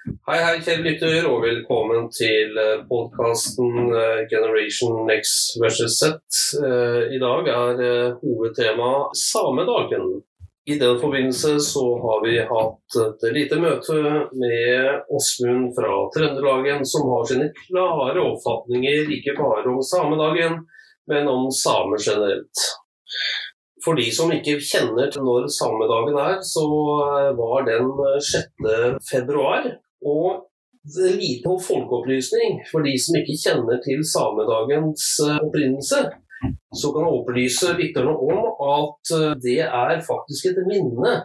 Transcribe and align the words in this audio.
Hei, 0.00 0.38
hei, 0.40 0.60
kjære 0.64 0.80
lytter, 0.80 1.26
og 1.28 1.42
velkommen 1.44 2.06
til 2.16 2.54
podkasten 2.88 3.90
Generation 4.30 5.10
X 5.12 5.32
versus 5.60 5.98
Z. 6.00 6.14
Eh, 6.56 7.10
I 7.12 7.18
dag 7.20 7.50
er 7.52 7.82
hovedtemaet 7.82 8.22
hovedtema 8.22 8.88
samedagen. 9.12 10.06
I 10.72 10.78
den 10.80 10.96
forbindelse 11.02 11.52
så 11.66 11.82
har 12.04 12.22
vi 12.24 12.38
hatt 12.52 12.96
et 13.02 13.26
lite 13.36 13.58
møte 13.60 13.98
med 14.40 15.04
Åsmund 15.18 15.74
fra 15.76 15.92
Trøndelagen, 16.16 16.80
som 16.88 17.04
har 17.12 17.28
sine 17.28 17.50
klare 17.58 18.24
oppfatninger 18.24 19.12
ikke 19.18 19.36
bare 19.36 19.68
om 19.68 19.82
samedagen, 19.84 20.62
men 21.12 21.28
om 21.28 21.50
samer 21.52 22.00
generelt. 22.00 22.64
For 23.84 24.00
de 24.00 24.08
som 24.16 24.32
ikke 24.32 24.56
kjenner 24.64 25.12
til 25.12 25.28
når 25.28 25.52
samedagen 25.60 26.18
er, 26.24 26.40
så 26.40 26.66
eh, 27.04 27.30
var 27.36 27.68
den 27.68 27.92
6. 28.32 28.74
februar. 29.12 29.70
Og 30.06 30.46
en 30.88 31.16
liten 31.20 31.60
folkeopplysning 31.60 32.62
for 32.70 32.84
de 32.86 32.94
som 33.00 33.18
ikke 33.20 33.36
kjenner 33.42 33.80
til 33.84 34.02
samedagens 34.06 35.06
eh, 35.26 35.38
opprinnelse, 35.44 36.04
så 36.80 36.92
kan 36.94 37.04
jeg 37.04 37.18
opplyse 37.18 37.74
lytterne 37.76 38.14
om 38.16 38.46
at 38.76 39.12
eh, 39.18 39.34
det 39.44 39.58
er 39.66 40.04
faktisk 40.06 40.50
et 40.50 40.62
minne 40.68 41.16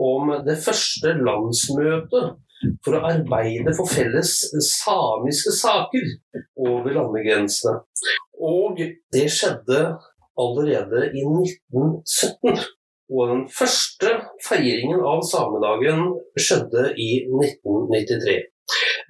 om 0.00 0.32
det 0.46 0.58
første 0.58 1.14
landsmøtet 1.20 2.32
for 2.84 2.96
å 2.96 3.04
arbeide 3.10 3.74
for 3.76 3.90
felles 3.90 4.32
samiske 4.66 5.52
saker 5.54 6.08
over 6.58 6.96
landegrensene. 6.96 7.82
Og 8.42 8.80
det 9.14 9.26
skjedde 9.30 9.82
allerede 10.40 11.10
i 11.14 11.22
1917. 11.22 12.64
Og 13.12 13.30
den 13.30 13.42
første 13.52 14.14
feiringen 14.44 15.02
av 15.04 15.24
samedagen 15.28 16.06
skjedde 16.40 16.92
i 17.00 17.10
1993. 17.26 18.36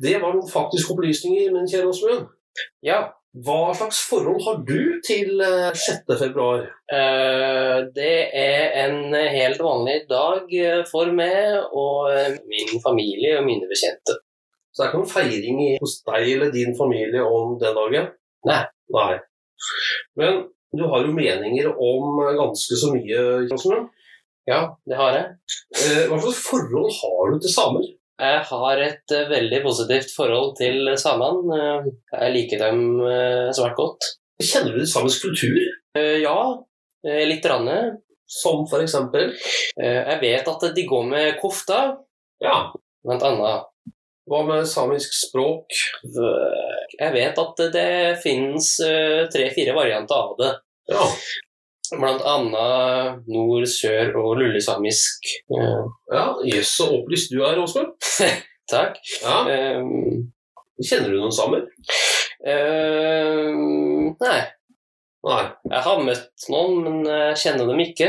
Det 0.02 0.16
var 0.22 0.34
noen 0.34 0.50
faktiske 0.50 0.94
opplysninger, 0.94 1.52
min 1.54 1.68
kjære 1.70 1.92
Åsmund. 1.92 2.26
Ja. 2.86 3.04
Hva 3.44 3.72
slags 3.74 3.98
forhold 4.06 4.44
har 4.46 4.60
du 4.62 5.00
til 5.02 5.40
6. 5.42 6.04
februar? 6.20 6.68
Uh, 6.86 7.82
det 7.96 8.28
er 8.38 8.76
en 8.84 9.10
helt 9.10 9.58
vanlig 9.58 10.04
dag 10.10 10.54
for 10.86 11.10
meg 11.10 11.64
og 11.74 12.12
min 12.46 12.78
familie 12.84 13.40
og 13.40 13.48
mine 13.48 13.66
bekjente. 13.70 14.20
Så 14.70 14.82
det 14.82 14.86
er 14.86 14.92
ikke 14.92 15.00
noen 15.02 15.10
feiring 15.10 15.58
hos 15.82 15.96
deg 16.06 16.30
eller 16.36 16.54
din 16.54 16.78
familie 16.78 17.26
om 17.26 17.58
den 17.58 17.76
dagen? 17.78 18.08
Nei. 18.46 18.62
Nei. 18.94 19.12
Men 20.18 20.40
du 20.78 20.84
har 20.90 21.04
jo 21.04 21.14
meninger 21.14 21.68
om 21.72 22.20
ganske 22.38 22.78
så 22.80 22.92
mye, 22.94 23.20
Åsmund? 23.54 23.90
Ja, 24.44 24.76
det 24.84 24.96
har 24.98 25.14
jeg. 25.16 25.28
Eh, 25.80 26.02
hva 26.10 26.18
slags 26.20 26.40
forhold 26.44 26.92
har 26.98 27.32
du 27.32 27.38
til 27.40 27.52
samer? 27.52 27.86
Jeg 28.20 28.42
har 28.46 28.80
et 28.84 29.14
uh, 29.16 29.30
veldig 29.30 29.60
positivt 29.64 30.12
forhold 30.14 30.52
til 30.60 30.92
samene. 31.00 31.64
Jeg 32.12 32.34
liker 32.36 32.60
dem 32.62 32.84
svært 33.56 33.74
godt. 33.78 34.06
Kjenner 34.38 34.76
du 34.76 34.84
til 34.84 34.92
samisk 34.92 35.26
kultur? 35.26 35.58
ja, 35.96 36.38
litt. 37.26 37.46
Rande. 37.50 37.78
Som 38.30 38.64
for 38.66 38.82
eksempel? 38.82 39.34
jeg 39.76 40.16
vet 40.22 40.48
at 40.48 40.62
de 40.74 40.84
går 40.88 41.04
med 41.06 41.36
kofta, 41.38 41.80
ja. 42.42 42.54
blant 43.04 43.26
annet. 43.26 43.66
Hva 44.30 44.40
med 44.48 44.64
samisk 44.66 45.12
språk? 45.14 45.76
Jeg 46.06 47.10
vet 47.14 47.38
at 47.42 47.62
det 47.74 47.92
finnes 48.24 48.70
tre-fire 49.34 49.76
varianter 49.76 50.16
av 50.16 50.34
det. 50.40 50.52
Ja. 50.90 51.04
Blant 51.94 52.24
annet 52.26 53.26
nord-, 53.30 53.68
sør- 53.70 54.16
og 54.20 54.38
lulesamisk. 54.40 55.28
Ja, 55.52 56.26
jøss, 56.48 56.74
så 56.78 56.88
opplyst 56.98 57.32
du 57.32 57.42
er, 57.44 57.60
Åsmund. 57.62 57.94
Takk. 58.72 58.98
Ja. 59.22 59.42
Um, 59.78 60.30
Kjenner 60.82 61.12
du 61.12 61.20
noen 61.20 61.34
samer? 61.34 61.66
Um, 62.44 64.14
nei. 64.18 64.38
Nei. 65.24 65.42
Jeg 65.70 65.82
har 65.86 66.00
møtt 66.04 66.48
noen, 66.50 66.80
men 66.84 66.96
jeg 67.08 67.36
kjenner 67.44 67.68
dem 67.70 67.82
ikke. 67.84 68.08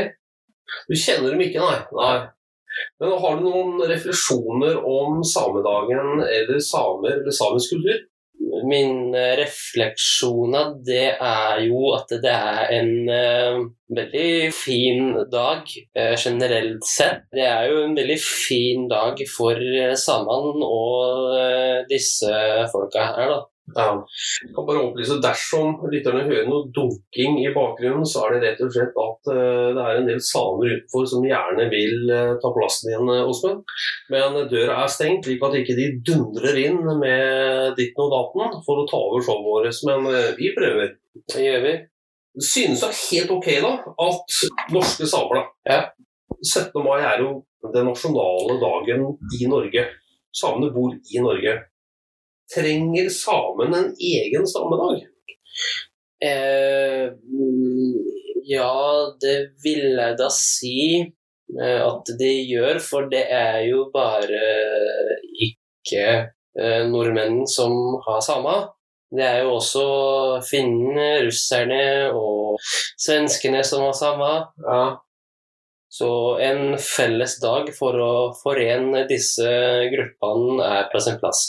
Du 0.88 0.96
kjenner 0.98 1.32
dem 1.32 1.44
ikke, 1.46 1.62
nei? 1.62 1.78
Nei. 2.00 2.16
Men 3.00 3.14
har 3.22 3.38
du 3.38 3.46
noen 3.46 3.78
refleksjoner 3.88 4.80
om 4.82 5.22
samedagen 5.24 6.20
eller 6.26 6.58
samer 6.64 7.20
eller 7.20 7.32
samisk 7.32 7.72
kultur? 7.76 8.02
Min 8.66 9.14
refleksjon 9.14 10.54
av 10.58 10.76
det 10.86 11.12
er 11.14 11.60
jo 11.66 11.92
at 11.96 12.14
det 12.22 12.32
er 12.32 12.72
en 12.76 12.92
uh, 13.10 13.58
veldig 13.96 14.52
fin 14.56 15.12
dag 15.32 15.66
uh, 15.68 16.14
generelt 16.16 16.86
sett. 16.88 17.26
Det 17.34 17.46
er 17.46 17.70
jo 17.70 17.84
en 17.84 17.96
veldig 17.98 18.18
fin 18.22 18.88
dag 18.90 19.20
for 19.30 19.60
samene 20.00 20.70
og 20.70 21.36
uh, 21.36 21.84
disse 21.90 22.32
folka 22.72 23.10
her, 23.12 23.36
da. 23.36 23.42
Ja. 23.74 23.86
Jeg 24.44 24.52
kan 24.54 24.66
bare 24.68 24.82
opplyse 24.84 25.16
Dersom 25.22 25.80
lytterne 25.90 26.22
hører 26.28 26.46
noe 26.46 26.68
dunking 26.74 27.40
i 27.42 27.48
bakgrunnen, 27.54 28.06
så 28.06 28.26
er 28.26 28.36
det 28.36 28.42
rett 28.44 28.62
og 28.62 28.70
slett 28.74 29.00
at 29.02 29.30
uh, 29.32 29.72
det 29.74 29.82
er 29.82 29.98
en 29.98 30.06
del 30.10 30.22
samer 30.22 30.70
utenfor 30.76 31.08
som 31.10 31.26
gjerne 31.26 31.66
vil 31.72 32.12
uh, 32.12 32.36
ta 32.42 32.52
plassen 32.54 32.92
din, 32.92 33.10
Åsmund. 33.26 33.74
Men 34.14 34.38
døra 34.52 34.78
er 34.84 34.92
stengt, 34.92 35.26
slik 35.26 35.42
at 35.42 35.58
ikke 35.58 35.76
de 35.78 35.88
dundrer 36.06 36.62
inn 36.62 36.78
med 37.00 37.74
ditten 37.80 38.06
og 38.06 38.14
datten 38.14 38.62
for 38.68 38.84
å 38.84 38.86
ta 38.88 39.02
over 39.08 39.26
showet 39.26 39.50
vårt. 39.50 39.82
Men 39.88 40.08
vi 40.38 40.54
prøver. 40.54 40.94
Det 41.34 41.42
gjør 41.42 41.62
vi. 41.66 41.76
Synes 42.36 42.82
det 42.82 42.88
er 42.92 43.02
helt 43.02 43.30
ok 43.32 43.46
da 43.64 43.72
at 44.06 44.40
norske 44.74 45.08
samer. 45.10 45.46
Ja. 45.66 45.82
17. 46.36 46.76
mai 46.84 47.00
er 47.00 47.22
jo 47.24 47.30
den 47.72 47.88
nasjonale 47.88 48.58
dagen 48.62 49.06
i 49.40 49.48
Norge. 49.50 49.86
Samene 50.36 50.70
bor 50.74 50.92
i 50.92 51.22
Norge. 51.24 51.56
Trenger 52.54 53.08
samene 53.10 53.78
en 53.82 53.92
egen 53.98 54.46
samedag? 54.46 55.02
Eh, 56.24 57.10
ja, 58.46 58.72
det 59.20 59.36
vil 59.64 59.98
jeg 59.98 60.16
da 60.20 60.28
si 60.32 60.78
eh, 61.02 61.82
at 61.82 62.12
de 62.20 62.30
gjør, 62.46 62.78
for 62.82 63.10
det 63.10 63.24
er 63.34 63.64
jo 63.66 63.88
bare 63.94 64.40
ikke 65.48 66.06
eh, 66.06 66.82
nordmenn 66.88 67.42
som 67.50 67.74
har 68.06 68.22
samer. 68.24 68.68
Det 69.16 69.22
er 69.22 69.42
jo 69.44 69.56
også 69.56 69.86
finnene, 70.46 71.26
russerne 71.26 71.82
og 72.14 72.62
svenskene 72.98 73.62
som 73.66 73.86
har 73.86 73.98
samer. 73.98 74.48
Ja. 74.66 74.80
Så 75.88 76.38
en 76.42 76.74
felles 76.82 77.36
dag 77.40 77.68
for 77.76 77.96
å 78.02 78.12
forene 78.36 79.04
disse 79.08 79.46
gruppene 79.92 80.64
er 80.66 80.88
på 80.92 81.00
sin 81.02 81.18
plass. 81.20 81.48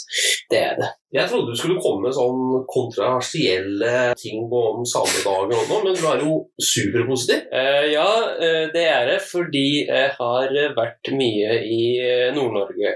Det 0.50 0.60
er 0.62 0.78
det. 0.78 0.90
Jeg 1.12 1.30
trodde 1.30 1.54
du 1.54 1.58
skulle 1.58 1.80
komme 1.80 2.06
med 2.06 2.14
sånn 2.14 2.64
kontroversielle 2.68 4.12
ting 4.20 4.44
om 4.44 4.84
samedagen 4.88 5.54
og 5.56 5.70
noe, 5.72 5.80
men 5.86 5.96
du 5.96 6.04
er 6.06 6.22
jo 6.22 6.34
superpositiv. 6.60 7.46
Uh, 7.52 7.84
ja, 7.90 8.08
uh, 8.38 8.64
det 8.74 8.84
er 8.84 9.08
det 9.08 9.18
fordi 9.24 9.66
jeg 9.88 10.12
har 10.18 10.58
vært 10.76 11.12
mye 11.16 11.58
i 11.64 11.82
uh, 12.04 12.28
Nord-Norge. 12.36 12.94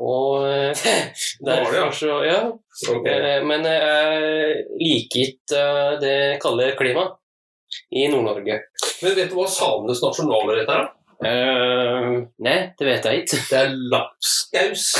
og 0.00 0.74
derfor 1.48 1.92
så 1.96 2.22
Ja. 2.26 2.40
Okay. 2.92 3.40
men 3.40 3.64
jeg 3.64 4.64
liker 4.82 5.22
ikke 5.22 5.62
det 6.02 6.18
kalde 6.42 6.74
klimaet 6.76 7.14
i 7.90 8.08
Nord-Norge. 8.10 8.60
Men 9.02 9.16
vet 9.16 9.30
du 9.30 9.36
hva 9.38 9.48
samenes 9.50 10.02
nasjonalrett 10.02 10.70
er? 10.72 10.88
Uh, 11.16 12.26
nei, 12.44 12.58
det 12.76 12.88
vet 12.88 13.06
jeg 13.08 13.24
ikke. 13.24 13.40
Det 13.48 13.60
er 13.62 13.76
lapskaus. 13.92 14.90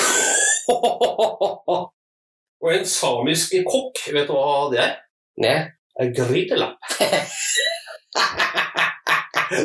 Og 2.64 2.70
en 2.72 2.86
samisk 2.88 3.52
kokk, 3.68 4.00
vet 4.14 4.30
du 4.30 4.34
hva 4.34 4.70
det 4.72 4.80
er? 4.82 4.94
Nei. 5.42 5.58
En 6.00 6.12
grytelapp. 6.16 6.80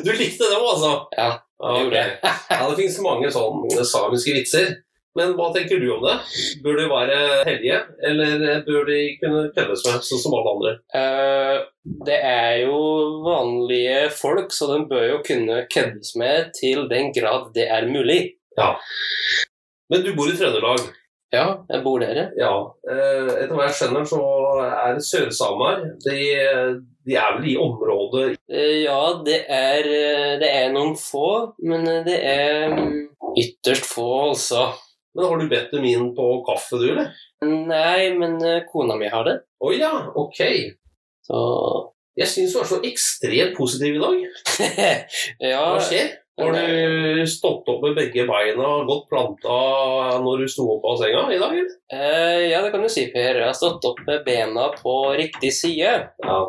du 0.05 0.11
likte 0.15 0.47
dem, 0.47 0.63
altså? 0.63 0.91
Ja, 1.17 1.31
det. 1.91 2.05
ja, 2.23 2.69
det 2.69 2.77
finnes 2.77 3.03
mange 3.03 3.31
sånne 3.33 3.83
samiske 3.87 4.35
vitser. 4.37 4.67
Men 5.17 5.33
hva 5.35 5.49
tenker 5.51 5.81
du 5.81 5.89
om 5.91 6.05
det? 6.05 6.13
Bør 6.63 6.77
de 6.79 6.85
være 6.87 7.17
hellige, 7.47 7.79
eller 8.07 8.61
bør 8.67 8.85
de 8.87 8.99
kunne 9.19 9.41
køddes 9.55 9.83
med, 9.87 10.05
sånn 10.07 10.23
som 10.23 10.35
alle 10.37 10.53
andre? 10.55 10.71
Uh, 10.95 11.57
det 12.07 12.19
er 12.19 12.50
folk, 14.17 14.53
så 14.53 14.69
de 14.73 14.85
bør 14.89 15.05
jo 15.09 15.19
kunne 15.25 15.65
køddes 15.73 16.15
med 16.19 16.51
til 16.57 16.87
den 16.91 17.11
grad 17.15 17.51
det 17.55 17.67
er 17.67 17.87
mulig. 17.89 18.21
Ja. 18.57 18.73
Men 19.91 20.03
du 20.05 20.13
bor 20.15 20.31
i 20.31 20.35
Trøndelag? 20.37 20.89
Ja, 21.31 21.45
jeg 21.69 21.83
bor 21.83 22.01
der. 22.03 22.17
Ja. 22.35 22.51
Etter 22.91 23.53
hva 23.55 23.69
jeg 23.69 23.75
skjønner, 23.79 24.07
så 24.07 24.21
er 24.67 24.97
det 24.97 25.05
sørsamer. 25.07 25.85
De, 26.03 26.17
de, 27.07 27.15
er 27.15 27.37
vel 27.37 27.47
i 27.53 27.55
området 27.59 28.35
Ja, 28.51 28.99
det 29.23 29.39
er, 29.47 29.87
det 30.41 30.49
er 30.49 30.73
noen 30.75 30.97
få, 30.99 31.53
men 31.63 31.87
det 32.07 32.17
er 32.19 32.75
ytterst 33.39 33.87
få, 33.87 34.09
altså. 34.33 34.73
Men 35.15 35.27
Har 35.27 35.39
du 35.39 35.47
bedt 35.51 35.71
dem 35.75 35.87
inn 35.87 36.11
på 36.15 36.27
kaffe, 36.47 36.79
du, 36.79 36.89
eller? 36.91 37.15
Nei, 37.47 38.11
men 38.19 38.37
kona 38.67 38.99
mi 38.99 39.07
har 39.11 39.27
det. 39.27 39.39
Å 39.59 39.67
oh, 39.69 39.75
ja, 39.75 39.93
ok. 40.19 40.43
Så 41.27 41.39
Jeg 42.19 42.27
syns 42.27 42.53
du 42.53 42.59
er 42.59 42.67
så 42.67 42.81
ekstremt 42.83 43.53
positiv 43.55 43.95
i 43.95 44.01
dag. 44.01 44.25
ja, 45.53 45.61
Hva 45.71 45.79
skjer? 45.85 46.17
Har 46.41 46.55
du 46.55 47.27
stått 47.29 47.67
opp 47.69 47.83
med 47.85 47.97
begge 47.97 48.23
beina 48.25 48.69
godt 48.87 49.05
planta 49.11 49.57
når 50.23 50.41
du 50.41 50.49
sto 50.49 50.65
opp 50.73 50.87
av 50.89 50.97
senga 51.01 51.25
i 51.31 51.39
dag? 51.41 51.57
Eh, 51.93 52.47
ja, 52.49 52.63
det 52.63 52.71
kan 52.73 52.83
du 52.83 52.89
si, 52.89 53.05
Per. 53.13 53.41
Jeg 53.41 53.45
har 53.45 53.57
stått 53.57 53.85
opp 53.87 53.99
med 54.07 54.23
bena 54.25 54.69
på 54.79 54.95
riktig 55.19 55.51
side. 55.53 55.93
Ja. 56.23 56.39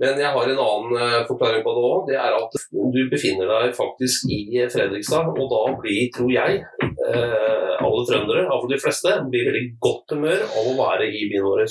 Men 0.00 0.16
jeg 0.22 0.32
har 0.32 0.48
en 0.48 0.62
annen 0.64 0.96
eh, 0.96 1.18
forklaring 1.28 1.64
på 1.66 1.74
det 1.76 1.84
òg. 1.90 2.06
Det 2.08 2.16
er 2.16 2.38
at 2.38 2.56
du 2.70 3.00
befinner 3.12 3.50
deg 3.50 3.74
faktisk 3.76 4.30
i 4.32 4.62
Fredrikstad, 4.72 5.34
og 5.34 5.52
da 5.52 5.60
blir, 5.82 6.06
tror 6.14 6.32
jeg, 6.32 6.62
eh, 6.80 7.74
alle 7.76 8.06
trøndere, 8.08 8.46
iallfall 8.46 8.72
de 8.72 8.80
fleste, 8.80 9.18
blir 9.28 9.50
veldig 9.50 9.66
godt 9.84 10.16
humør 10.16 10.46
av 10.48 10.70
å 10.70 10.76
være 10.78 11.10
i 11.10 11.26
byen 11.28 11.44
vår. 11.44 11.66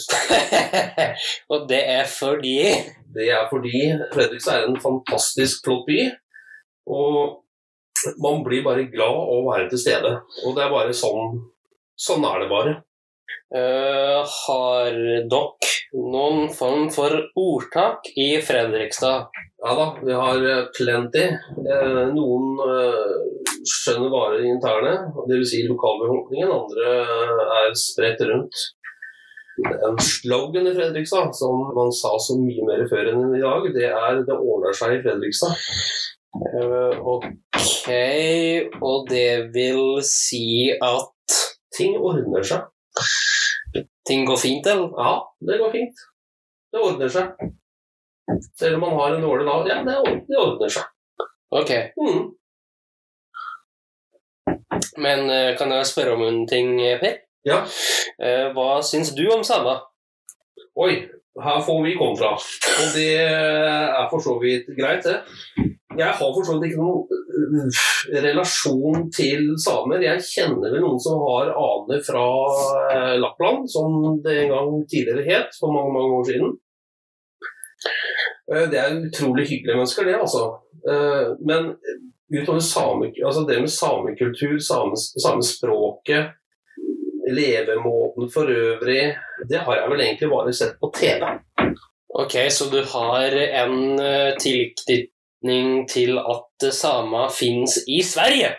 og 1.56 1.68
det 1.72 1.82
er 1.96 2.06
fordi 2.12 2.60
Det 3.16 3.30
er 3.34 3.48
fordi 3.50 3.84
Fredrikstad 4.14 4.64
er 4.64 4.68
en 4.70 4.82
fantastisk 4.82 5.66
flott 5.66 5.86
by. 5.90 6.02
Og 6.90 7.40
man 8.24 8.44
blir 8.46 8.66
bare 8.66 8.88
glad 8.92 9.24
å 9.34 9.42
være 9.50 9.70
til 9.72 9.82
stede. 9.82 10.14
Og 10.46 10.56
det 10.56 10.66
er 10.66 10.76
bare 10.76 10.96
sånn 10.96 11.40
Sånn 12.00 12.24
er 12.24 12.38
det 12.40 12.46
bare. 12.48 12.74
Uh, 13.52 14.22
Har 14.24 14.94
dere 14.96 16.06
noen 16.14 16.46
form 16.54 16.86
for 16.94 17.12
ordtak 17.36 18.08
i 18.16 18.38
Fredrikstad? 18.46 19.28
Ja 19.60 19.74
da, 19.76 19.88
vi 20.00 20.16
har 20.16 20.46
eh, 20.48 20.70
plenty. 20.78 21.26
Uh, 21.58 22.06
Noen 22.16 22.62
uh, 22.62 23.18
skjønner 23.68 24.14
bare 24.14 24.44
interne, 24.48 24.94
dvs. 25.28 25.52
Si 25.52 25.64
lokalbefolkningen. 25.68 26.54
Andre 26.56 26.94
er 27.66 27.76
spredt 27.76 28.24
rundt. 28.30 28.64
En 29.68 29.98
slogan 30.00 30.68
i 30.70 30.74
Fredrikstad, 30.76 31.34
som 31.36 31.62
man 31.76 31.92
sa 31.96 32.14
så 32.22 32.36
mye 32.40 32.64
mer 32.68 32.86
før 32.90 33.10
enn 33.12 33.36
i 33.36 33.42
dag, 33.44 33.68
det 33.76 33.88
er 33.90 34.22
'det 34.24 34.36
ordner 34.38 34.74
seg 34.74 34.98
i 34.98 35.02
Fredrikstad'. 35.04 35.56
Eh, 36.30 37.00
ok, 37.02 37.88
og 38.82 39.08
det 39.10 39.52
vil 39.54 40.02
si 40.06 40.72
at 40.82 41.10
Ting 41.76 41.96
ordner 41.98 42.44
seg. 42.44 42.62
ting 44.08 44.26
går 44.26 44.38
fint, 44.38 44.68
eller? 44.68 44.90
Ja, 44.98 45.22
det 45.48 45.60
går 45.60 45.72
fint. 45.72 45.96
Det 46.74 46.82
ordner 46.82 47.10
seg. 47.10 47.30
Selv 48.58 48.76
om 48.76 48.82
man 48.82 48.94
har 49.00 49.16
en 49.16 49.22
dårlig 49.24 49.46
dag, 49.46 49.68
ja, 49.68 49.84
det 49.84 50.38
ordner, 50.38 50.70
seg. 50.70 50.84
Ok, 51.52 51.72
Mm. 51.98 52.36
men 54.98 55.30
eh, 55.30 55.58
kan 55.58 55.72
jeg 55.72 55.86
spørre 55.86 56.14
om 56.14 56.22
en 56.28 56.48
ting, 56.48 56.78
Per? 57.02 57.18
Ja. 57.48 57.62
Eh, 58.22 58.50
hva 58.56 58.80
syns 58.84 59.14
du 59.16 59.24
om 59.32 59.44
samer? 59.48 59.80
Oi, 60.80 60.94
her 61.40 61.62
får 61.66 61.80
vi 61.86 61.94
kontra. 62.00 62.34
Og 62.36 62.90
det 62.96 63.08
er 63.24 64.08
for 64.12 64.20
så 64.24 64.36
vidt 64.42 64.68
greit, 64.78 65.06
det. 65.08 65.22
Jeg 65.98 66.06
har 66.08 66.18
for 66.20 66.44
så 66.46 66.56
vidt 66.60 66.70
ikke 66.70 66.80
noen 66.80 67.08
øh, 67.10 67.80
relasjon 68.24 69.08
til 69.16 69.50
samer. 69.60 70.04
Jeg 70.06 70.22
kjenner 70.28 70.72
vel 70.76 70.84
noen 70.84 71.00
som 71.04 71.20
har 71.26 71.50
aner 71.52 72.04
fra 72.06 72.26
eh, 72.94 73.16
Lappland, 73.24 73.66
som 73.72 74.20
det 74.24 74.36
en 74.46 74.54
gang 74.54 74.76
tidligere 74.92 75.26
het, 75.28 75.56
for 75.60 75.74
mange, 75.76 75.94
mange 75.96 76.20
år 76.20 76.28
siden. 76.30 76.54
Eh, 78.52 78.66
Det 78.72 78.80
er 78.84 79.00
utrolig 79.08 79.48
hyggelige 79.50 79.78
mennesker, 79.80 80.08
det, 80.08 80.20
altså. 80.20 80.46
Men 81.46 81.74
utover 82.32 82.60
same, 82.64 83.10
altså 83.26 83.42
det 83.50 83.58
med 83.60 83.72
samekultur, 83.74 84.56
same- 84.64 85.20
samespråket, 85.26 86.30
levemåten 87.36 88.30
for 88.34 88.50
øvrig, 88.52 89.04
det 89.50 89.62
har 89.66 89.80
jeg 89.80 89.92
vel 89.92 90.04
egentlig 90.06 90.30
bare 90.32 90.54
sett 90.56 90.76
på 90.82 90.92
TV. 90.96 91.24
Ok, 92.20 92.36
så 92.52 92.70
du 92.72 92.80
har 92.94 93.36
en 93.64 93.76
uh, 94.02 94.36
tilknytning 94.42 95.86
til 95.90 96.18
at 96.20 96.70
samer 96.74 97.30
fins 97.34 97.80
i 97.88 98.02
Sverige? 98.04 98.56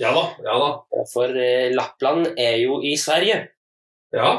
Ja 0.00 0.10
da, 0.14 0.24
ja 0.42 0.54
da. 0.58 0.70
For 1.12 1.36
eh, 1.38 1.70
Lappland 1.74 2.32
er 2.40 2.56
jo 2.64 2.80
i 2.82 2.96
Sverige. 2.98 3.36
Ja. 4.14 4.32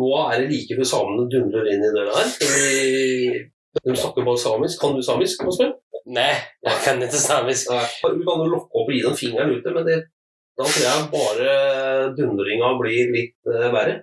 Nå 0.00 0.10
er 0.26 0.42
det 0.42 0.50
like 0.50 0.76
før 0.76 0.88
samene 0.88 1.28
dundrer 1.32 1.70
inn 1.72 1.84
i 1.84 1.92
døra 1.94 2.18
her. 2.18 3.38
De 3.80 3.96
snakker 3.96 4.26
bare 4.26 4.40
samisk. 4.40 4.80
Kan 4.80 4.96
du 4.96 5.02
samisk? 5.04 5.44
Åsmund? 5.48 5.78
Nei, 6.12 6.32
jeg 6.66 6.80
kan 6.84 7.00
ikke 7.00 7.20
samisk. 7.20 7.70
Nei. 7.72 7.86
Du 8.02 8.24
kan 8.26 8.42
jo 8.42 8.50
lokke 8.50 8.80
opp 8.80 8.90
og 8.90 8.92
gi 8.92 9.02
den 9.04 9.16
fingeren 9.16 9.54
ute, 9.56 9.72
men 9.72 9.86
det, 9.88 9.98
da 10.58 10.68
tror 10.68 10.84
jeg 10.84 11.08
bare 11.12 11.52
dundringa 12.18 12.74
blir 12.80 13.12
litt 13.14 13.36
uh, 13.48 13.70
verre. 13.72 14.02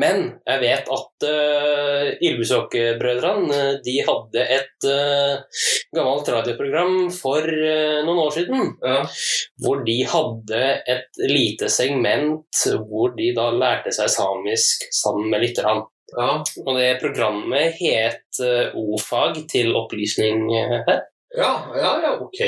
Men 0.00 0.22
jeg 0.46 0.60
vet 0.62 0.88
at 0.94 1.26
uh, 1.26 2.06
Ylvisåker-brødrene 2.24 3.50
uh, 3.50 3.78
de 3.84 3.96
hadde 4.06 4.44
et 4.56 4.86
uh, 4.88 5.62
gammelt 5.96 6.30
radioprogram 6.30 7.10
for 7.14 7.44
uh, 7.44 8.00
noen 8.06 8.22
år 8.24 8.34
siden. 8.36 8.74
Ja. 8.84 9.02
Hvor 9.60 9.82
de 9.86 9.98
hadde 10.08 10.62
et 10.94 11.22
lite 11.30 11.70
segment 11.72 12.64
hvor 12.88 13.14
de 13.18 13.32
da 13.36 13.50
lærte 13.54 13.92
seg 13.94 14.12
samisk 14.12 14.86
sammen 14.94 15.30
med 15.32 15.44
lytterne. 15.44 15.88
Ja. 16.16 16.40
Og 16.64 16.72
det 16.74 16.98
programmet 17.02 17.76
het 17.78 18.40
O-fag 18.74 19.44
til 19.50 19.76
opplysning 19.78 20.48
her. 20.50 21.04
ja, 21.36 21.52
ja, 21.76 21.92
ja, 22.02 22.16
ok. 22.18 22.40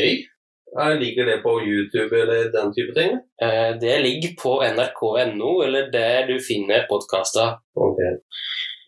Liker 0.72 1.26
det 1.28 1.38
på 1.44 1.52
YouTube 1.60 2.16
eller 2.16 2.48
den 2.54 2.72
type 2.72 2.94
ting? 2.96 3.18
Uh, 3.44 3.76
det 3.80 3.98
ligger 4.06 4.32
på 4.40 4.52
nrk.no, 4.64 5.50
eller 5.66 5.90
der 5.92 6.26
du 6.30 6.38
finner 6.40 6.86
podkaster. 6.88 7.58
Okay. 7.76 8.14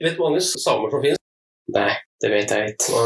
Vet 0.00 0.16
du 0.16 0.22
hvor 0.22 0.32
mange 0.32 0.40
samer 0.40 0.88
som 0.90 1.04
finnes? 1.04 1.20
Nei, 1.74 1.92
det 2.22 2.30
vet 2.32 2.54
jeg 2.54 2.72
ikke. 2.72 3.02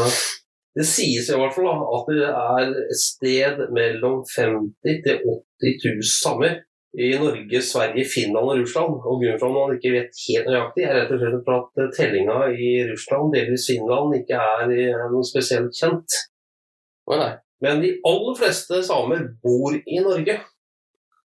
Det 0.79 0.85
sies 0.87 1.27
i 1.27 1.37
hvert 1.41 1.55
fall 1.55 1.67
at 1.97 2.09
det 2.13 2.29
er 2.29 2.71
et 2.71 2.99
sted 3.01 3.61
mellom 3.75 4.21
50 4.31 5.03
til 5.05 5.21
80 5.27 5.79
000 5.99 6.09
samer 6.13 6.59
i 6.93 7.09
Norge, 7.21 7.61
Sverige, 7.61 8.05
Finland 8.13 8.51
og 8.51 8.59
Russland. 8.61 8.93
Og 9.09 9.19
Grunnen 9.21 9.39
for 9.41 9.49
at 9.49 9.57
man 9.57 9.75
ikke 9.75 9.93
vet 9.97 10.23
helt 10.27 10.49
nøyaktig, 10.49 10.85
er 10.85 10.95
rett 10.97 11.13
og 11.13 11.21
slett 11.21 11.51
at 11.57 11.97
tellinga 11.97 12.39
i 12.67 12.71
Russland, 12.91 13.33
delvis 13.35 13.67
Finland, 13.69 14.15
ikke 14.21 14.39
er 14.55 14.73
eh, 14.77 15.05
noe 15.13 15.27
spesielt 15.31 15.75
kjent. 15.81 16.19
Å 17.09 17.19
nei. 17.19 17.33
Men 17.63 17.81
de 17.83 17.91
aller 18.07 18.37
fleste 18.39 18.79
samer 18.87 19.25
bor 19.43 19.75
i 19.75 19.99
Norge. 20.03 20.39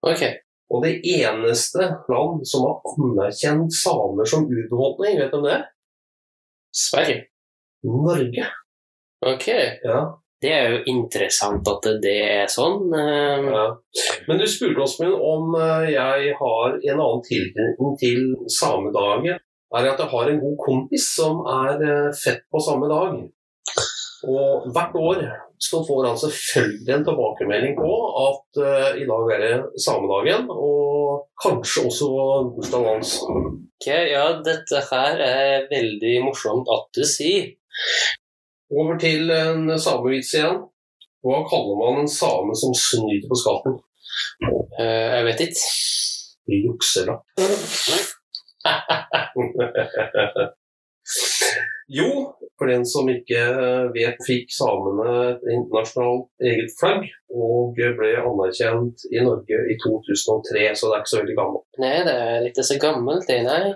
Ok. 0.04 0.24
Og 0.72 0.82
det 0.84 0.94
eneste 1.04 1.86
land 2.08 2.42
som 2.48 2.64
har 2.64 2.80
anerkjent 2.96 3.76
samer 3.76 4.28
som 4.28 4.48
urbefolkning, 4.48 5.18
vet 5.20 5.32
du 5.32 5.38
om 5.38 5.46
det? 5.46 5.58
er? 5.58 5.64
Sverige. 6.74 7.24
Norge. 7.84 8.46
Ok. 9.26 9.48
Ja. 9.84 10.02
Det 10.44 10.50
er 10.52 10.72
jo 10.74 10.80
interessant 10.92 11.68
at 11.70 11.86
det 12.04 12.16
er 12.20 12.50
sånn. 12.52 12.90
eh, 12.92 13.44
Ja. 13.52 13.66
Men 14.28 14.40
du 14.40 14.46
spurte 14.48 14.82
oss 14.84 14.98
om 15.00 15.54
eh, 15.56 15.92
jeg 15.94 16.34
har 16.40 16.74
en 16.74 17.00
annen 17.00 17.22
tilknytning 17.28 17.94
til 18.00 18.34
samedagen. 18.48 19.38
Er 19.74 19.88
at 19.90 19.98
jeg 19.98 20.10
har 20.12 20.28
en 20.30 20.40
god 20.40 20.58
kompis 20.64 21.06
som 21.16 21.40
er 21.50 21.78
fett 22.12 22.20
født 22.24 22.44
på 22.52 22.60
samme 22.62 22.88
dag. 22.90 23.16
Og 24.24 24.68
hvert 24.74 24.94
år 24.96 25.22
så 25.60 25.80
får 25.86 26.06
han 26.08 26.18
selvfølgelig 26.18 26.94
en 26.94 27.04
tilbakemelding 27.08 27.74
på 27.78 27.92
at 28.28 28.60
uh, 28.60 28.90
i 29.00 29.06
dag 29.10 29.24
er 29.34 29.40
det 29.44 29.82
samedagen, 29.84 30.42
og 30.50 31.28
kanskje 31.44 31.86
også 31.88 32.08
bursdagen 32.56 32.90
hans. 32.90 33.10
Ok, 33.30 33.86
ja, 33.88 34.26
dette 34.48 34.82
her 34.90 35.22
er 35.28 35.68
veldig 35.72 36.14
morsomt 36.26 36.70
at 36.74 36.84
du 36.96 37.02
sier. 37.08 37.44
Over 38.74 38.98
til 39.00 39.30
en 39.34 39.78
samevits 39.78 40.34
igjen. 40.36 40.58
Hva 41.24 41.38
kaller 41.48 41.76
man 41.80 42.02
en 42.02 42.10
same 42.10 42.52
som 42.60 42.72
snyter 42.76 43.28
på 43.30 43.40
skatten? 43.40 43.78
Uh, 44.44 45.08
jeg 45.16 45.24
vet 45.30 45.46
ikke. 45.46 45.64
Jukselapp. 46.64 47.24
jo, 51.92 52.08
for 52.58 52.70
den 52.70 52.84
som 52.88 53.08
ikke 53.10 53.42
vet, 53.94 54.20
fikk 54.26 54.52
samene 54.54 55.14
et 55.32 55.46
internasjonalt 55.52 56.46
eget 56.50 56.74
flagg 56.78 57.06
og 57.34 57.74
ble 57.76 58.12
anerkjent 58.20 59.06
i 59.10 59.22
Norge 59.24 59.62
i 59.70 59.78
2003, 59.82 60.68
så 60.76 60.90
det 60.90 60.98
er 60.98 61.02
ikke 61.02 61.14
så 61.14 61.22
veldig 61.22 61.38
gammelt. 61.40 61.66
Nei, 61.82 61.96
det 62.06 62.18
er 62.28 62.46
ikke 62.50 62.66
så 62.66 62.78
gammelt, 62.82 63.26
det, 63.30 63.40
nei. 63.46 63.74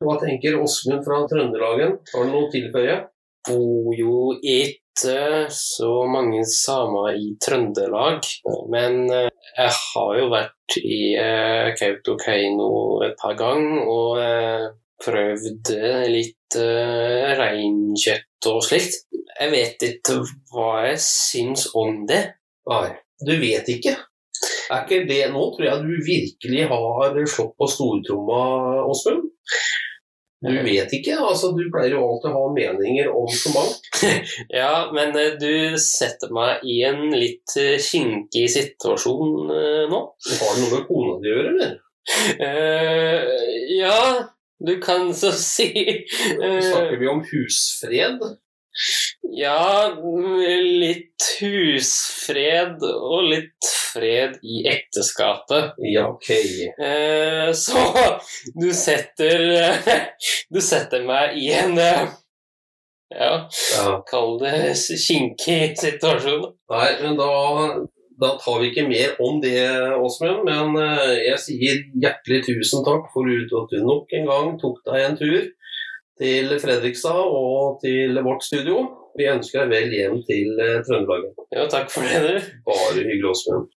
Hva 0.00 0.16
tenker 0.20 0.60
Åsmund 0.60 1.02
fra 1.04 1.24
Trøndelagen? 1.28 1.98
Har 2.14 2.28
du 2.28 2.32
noe 2.32 2.46
å 2.46 2.52
tilføye? 2.52 3.00
bor 3.48 3.94
jo 3.96 4.34
ikke 4.42 5.48
så 5.54 5.90
mange 6.10 6.42
samer 6.48 7.16
i 7.16 7.32
Trøndelag. 7.40 8.26
Men 8.72 9.06
eh, 9.08 9.30
jeg 9.56 9.72
har 9.78 10.18
jo 10.18 10.28
vært 10.32 10.78
i 10.80 11.00
eh, 11.18 11.70
Kautokeino 11.78 12.70
et 13.06 13.16
par 13.20 13.36
ganger 13.38 13.88
og 13.88 14.20
eh, 14.22 14.68
prøvd 15.04 15.72
litt 16.12 16.58
uh, 16.60 17.30
reinkjøtt 17.40 18.50
og 18.50 18.60
slikt. 18.66 19.00
Jeg 19.40 19.52
vet 19.54 19.86
ikke 19.86 20.20
hva 20.52 20.70
jeg 20.88 21.00
syns 21.04 21.68
om 21.78 22.04
det. 22.08 22.22
Nei, 22.70 22.86
du 23.24 23.34
vet 23.40 23.68
ikke. 23.72 23.96
Er 24.70 24.84
ikke 24.84 25.04
det 25.08 25.22
Nå 25.32 25.42
tror 25.52 25.66
jeg 25.66 25.84
du 25.84 25.94
virkelig 26.06 26.66
har 26.70 27.18
slått 27.28 27.56
på 27.58 27.68
stortromma, 27.68 28.42
Åsmund. 28.88 29.28
Du 30.40 30.56
vet 30.64 30.92
ikke. 30.96 31.18
altså 31.20 31.50
Du 31.52 31.66
pleier 31.72 31.98
jo 31.98 32.06
alltid 32.06 32.30
å 32.30 32.38
ha 32.38 32.52
meninger 32.56 33.10
om 33.12 33.28
så 33.28 33.52
mangt. 33.52 33.88
Ja, 34.60 34.88
men 34.94 35.12
eh, 35.20 35.36
du 35.40 35.76
setter 35.80 36.32
meg 36.32 36.64
i 36.64 36.80
en 36.88 37.10
litt 37.12 37.52
eh, 37.60 37.76
kinkig 37.84 38.46
situasjon 38.54 39.52
eh, 39.52 39.84
nå. 39.90 40.00
Har 40.40 40.56
det 40.56 40.62
noe 40.62 40.78
med 40.78 40.86
kona 40.88 41.18
di 41.20 41.28
å 41.28 41.36
gjøre, 41.36 41.52
eller? 41.52 41.78
Uh, 42.40 43.26
ja, 43.76 43.98
du 44.66 44.76
kan 44.82 45.10
så 45.16 45.30
si 45.32 45.70
eh, 45.72 46.60
Snakker 46.60 46.98
vi 47.00 47.08
om 47.08 47.22
husfred? 47.32 48.20
Ja, 49.34 49.90
litt 49.98 51.24
husfred 51.40 52.82
og 52.86 53.24
litt 53.32 53.68
fred 53.90 54.36
i 54.46 54.60
ekteskapet. 54.70 55.74
Ja, 55.90 56.06
ok. 56.12 56.30
Eh, 56.78 57.50
så 57.58 57.82
du 58.54 58.68
setter 58.76 59.42
Du 60.54 60.60
setter 60.62 61.02
meg 61.08 61.36
i 61.40 61.50
en 61.58 61.78
eh, 61.82 62.12
Ja, 63.10 63.32
Ja. 63.74 63.86
kall 64.06 64.36
det 64.38 64.54
kinkig 64.78 65.74
situasjon. 65.80 66.44
Nei, 66.70 66.90
men 67.02 67.16
da, 67.18 67.30
da 68.20 68.34
tar 68.40 68.60
vi 68.60 68.70
ikke 68.70 68.86
mer 68.88 69.16
om 69.22 69.40
det, 69.42 69.60
Åsmund. 69.96 70.44
Men 70.48 70.76
eh, 70.80 71.16
jeg 71.30 71.42
sier 71.46 71.82
hjertelig 72.04 72.44
tusen 72.50 72.84
takk 72.86 73.08
for 73.14 73.28
at 73.30 73.72
du 73.72 73.80
nok 73.84 74.12
en 74.18 74.30
gang 74.30 74.54
tok 74.60 74.80
deg 74.88 75.06
en 75.06 75.18
tur 75.20 75.40
til 76.20 76.56
Fredrikstad 76.60 77.20
og 77.40 77.80
til 77.84 78.20
vårt 78.26 78.44
studio. 78.44 78.84
Vi 79.18 79.28
ønsker 79.30 79.64
deg 79.64 79.72
vel 79.74 79.96
hjem 79.96 80.22
til 80.28 80.60
eh, 80.60 80.80
Trøndelag. 80.86 81.30
Ja, 81.54 81.66
takk 81.72 81.92
for 81.92 82.04
det. 82.06 82.40
Bare 82.68 82.98
hyggelig, 83.00 83.32
Åsmund. 83.32 83.70